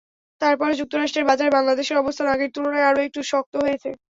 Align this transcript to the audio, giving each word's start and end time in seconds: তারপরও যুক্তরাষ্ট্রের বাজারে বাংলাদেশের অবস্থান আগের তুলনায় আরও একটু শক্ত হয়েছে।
তারপরও 0.41 0.79
যুক্তরাষ্ট্রের 0.79 1.27
বাজারে 1.29 1.49
বাংলাদেশের 1.51 1.99
অবস্থান 1.99 2.27
আগের 2.29 2.53
তুলনায় 2.55 2.87
আরও 2.89 3.05
একটু 3.07 3.19
শক্ত 3.31 3.53
হয়েছে। 3.63 3.89